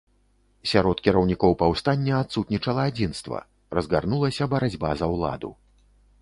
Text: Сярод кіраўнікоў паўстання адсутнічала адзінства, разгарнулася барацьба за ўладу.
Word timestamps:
Сярод 0.69 1.01
кіраўнікоў 1.07 1.51
паўстання 1.59 2.13
адсутнічала 2.21 2.87
адзінства, 2.93 3.43
разгарнулася 3.79 4.49
барацьба 4.55 4.89
за 5.05 5.13
ўладу. 5.15 5.55